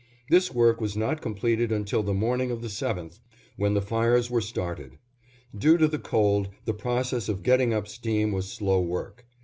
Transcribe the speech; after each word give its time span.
This 0.31 0.51
work 0.51 0.81
was 0.81 0.97
not 0.97 1.21
completed 1.21 1.71
until 1.71 2.01
the 2.01 2.15
morning 2.15 2.49
of 2.49 2.63
the 2.63 2.69
7th, 2.69 3.19
when 3.55 3.75
the 3.75 3.83
fires 3.83 4.31
were 4.31 4.41
started. 4.41 4.97
Due 5.55 5.77
to 5.77 5.87
the 5.87 5.99
cold, 5.99 6.49
the 6.65 6.73
process 6.73 7.29
of 7.29 7.43
getting 7.43 7.71
up 7.71 7.87
steam 7.87 8.31
was 8.31 8.51
slow 8.51 8.81
work. 8.81 9.27